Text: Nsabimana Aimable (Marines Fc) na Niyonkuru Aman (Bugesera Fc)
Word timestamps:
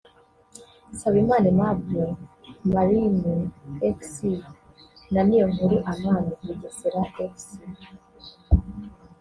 Nsabimana 0.91 1.45
Aimable 1.51 2.05
(Marines 2.73 3.23
Fc) 3.97 4.17
na 5.13 5.21
Niyonkuru 5.27 5.75
Aman 5.91 6.25
(Bugesera 6.45 7.01
Fc) 7.13 7.43